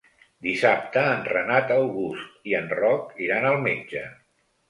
[0.45, 4.05] Dissabte en Renat August i en Roc iran al metge.